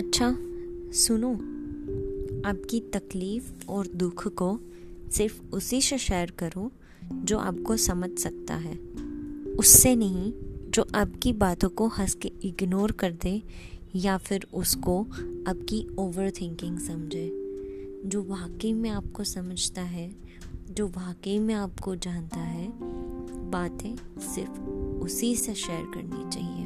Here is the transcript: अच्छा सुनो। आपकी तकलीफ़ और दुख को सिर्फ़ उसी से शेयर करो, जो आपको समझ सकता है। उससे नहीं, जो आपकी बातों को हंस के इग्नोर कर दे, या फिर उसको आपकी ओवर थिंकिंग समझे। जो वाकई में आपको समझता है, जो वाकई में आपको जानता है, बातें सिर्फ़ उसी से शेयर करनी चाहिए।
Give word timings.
अच्छा 0.00 0.36
सुनो। 0.92 1.34
आपकी 2.48 2.80
तकलीफ़ 2.80 3.66
और 3.68 3.86
दुख 3.86 4.28
को 4.28 4.60
सिर्फ़ 5.10 5.42
उसी 5.52 5.80
से 5.80 5.98
शेयर 5.98 6.30
करो, 6.30 6.72
जो 7.12 7.38
आपको 7.38 7.76
समझ 7.76 8.10
सकता 8.18 8.54
है। 8.54 8.76
उससे 9.58 9.96
नहीं, 9.96 10.32
जो 10.70 10.86
आपकी 10.94 11.32
बातों 11.32 11.68
को 11.68 11.86
हंस 11.86 12.14
के 12.14 12.32
इग्नोर 12.44 12.92
कर 12.92 13.12
दे, 13.12 13.42
या 13.96 14.18
फिर 14.18 14.46
उसको 14.54 15.02
आपकी 15.48 15.96
ओवर 15.98 16.30
थिंकिंग 16.30 16.78
समझे। 16.78 17.32
जो 18.06 18.22
वाकई 18.22 18.72
में 18.72 18.90
आपको 18.90 19.24
समझता 19.24 19.82
है, 19.82 20.14
जो 20.70 20.88
वाकई 20.88 21.38
में 21.38 21.54
आपको 21.54 21.96
जानता 21.96 22.40
है, 22.40 22.72
बातें 23.50 23.96
सिर्फ़ 24.20 24.60
उसी 25.04 25.36
से 25.36 25.54
शेयर 25.54 25.84
करनी 25.94 26.30
चाहिए। 26.30 26.59